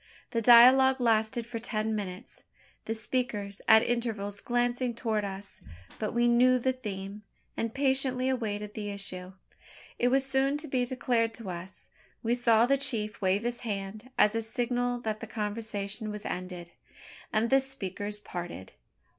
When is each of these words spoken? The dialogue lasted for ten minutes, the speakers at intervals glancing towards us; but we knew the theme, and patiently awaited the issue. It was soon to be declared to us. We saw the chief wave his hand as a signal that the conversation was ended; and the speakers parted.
The 0.31 0.41
dialogue 0.41 0.99
lasted 0.99 1.45
for 1.45 1.59
ten 1.59 1.95
minutes, 1.95 2.41
the 2.85 2.95
speakers 2.95 3.61
at 3.67 3.83
intervals 3.83 4.41
glancing 4.41 4.95
towards 4.95 5.25
us; 5.25 5.61
but 5.99 6.11
we 6.11 6.27
knew 6.27 6.57
the 6.57 6.73
theme, 6.73 7.21
and 7.55 7.71
patiently 7.71 8.27
awaited 8.27 8.73
the 8.73 8.89
issue. 8.89 9.33
It 9.99 10.07
was 10.07 10.25
soon 10.25 10.57
to 10.57 10.67
be 10.67 10.85
declared 10.85 11.35
to 11.35 11.51
us. 11.51 11.87
We 12.23 12.33
saw 12.33 12.65
the 12.65 12.79
chief 12.79 13.21
wave 13.21 13.43
his 13.43 13.59
hand 13.59 14.09
as 14.17 14.33
a 14.33 14.41
signal 14.41 14.99
that 15.01 15.19
the 15.19 15.27
conversation 15.27 16.09
was 16.09 16.25
ended; 16.25 16.71
and 17.31 17.51
the 17.51 17.59
speakers 17.61 18.19
parted. 18.19 18.73